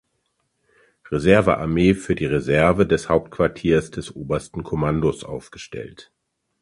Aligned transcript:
Reservearmee 1.11 1.93
für 1.93 2.15
die 2.15 2.25
Reserve 2.25 2.87
des 2.87 3.07
Hauptquartiers 3.07 3.91
des 3.91 4.15
Obersten 4.15 4.63
Kommandos 4.63 5.23
aufgestellt. 5.23 6.11